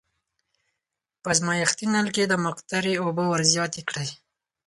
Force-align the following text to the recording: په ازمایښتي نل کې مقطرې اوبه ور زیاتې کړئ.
په 1.21 1.27
ازمایښتي 1.33 1.85
نل 1.93 2.07
کې 2.15 2.23
مقطرې 2.45 2.93
اوبه 3.03 3.23
ور 3.27 3.41
زیاتې 3.53 3.81
کړئ. 3.89 4.09